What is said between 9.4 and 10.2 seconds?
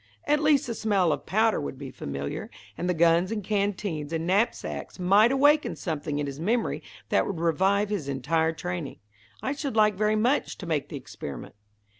I should like very